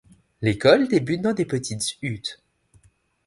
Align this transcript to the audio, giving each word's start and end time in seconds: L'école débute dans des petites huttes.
L'école 0.41 0.87
débute 0.87 1.21
dans 1.21 1.33
des 1.33 1.45
petites 1.45 1.97
huttes. 2.01 2.41